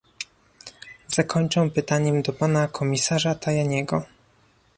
[1.07, 4.03] Zakończę pytaniem do pana komisarza Tajaniego